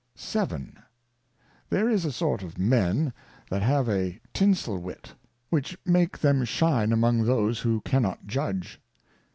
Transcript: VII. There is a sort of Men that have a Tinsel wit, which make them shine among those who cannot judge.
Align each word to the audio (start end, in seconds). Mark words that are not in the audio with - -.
VII. 0.17 0.73
There 1.69 1.87
is 1.87 2.05
a 2.05 2.11
sort 2.11 2.41
of 2.41 2.57
Men 2.57 3.13
that 3.51 3.61
have 3.61 3.87
a 3.87 4.19
Tinsel 4.33 4.79
wit, 4.79 5.13
which 5.51 5.77
make 5.85 6.17
them 6.17 6.43
shine 6.43 6.91
among 6.91 7.21
those 7.23 7.59
who 7.59 7.81
cannot 7.81 8.25
judge. 8.25 8.81